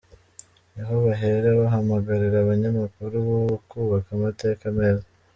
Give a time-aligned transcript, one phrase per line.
[0.73, 5.07] Niho bahera bahamagarira abanyamakuru b’ubu kubaka amateka meza.